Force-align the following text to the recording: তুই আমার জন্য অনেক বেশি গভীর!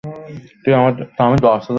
তুই 0.61 0.73
আমার 0.73 0.93
জন্য 0.93 1.11
অনেক 1.21 1.39
বেশি 1.39 1.45
গভীর! 1.45 1.67